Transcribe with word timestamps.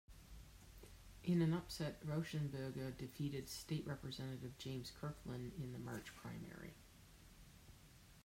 In 1.23 1.43
an 1.43 1.53
upset, 1.53 2.01
Rauschenberger 2.03 2.97
defeated 2.97 3.47
State 3.47 3.85
Representative 3.85 4.57
James 4.57 4.91
Kirkland 4.99 5.51
in 5.59 5.73
the 5.73 5.77
March 5.77 6.11
primary. 6.15 6.73